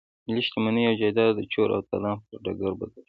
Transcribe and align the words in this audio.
ملي 0.27 0.41
شتمني 0.47 0.83
او 0.89 0.95
جايداد 1.01 1.29
د 1.35 1.41
چور 1.53 1.67
او 1.75 1.81
تالان 1.89 2.17
پر 2.25 2.35
ډګر 2.43 2.71
بدل 2.79 2.89
شو. 2.93 2.99